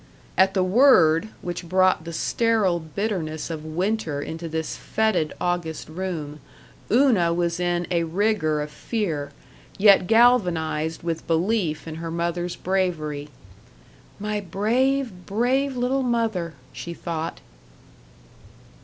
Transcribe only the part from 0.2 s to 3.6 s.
At the word, which brought the sterile bitterness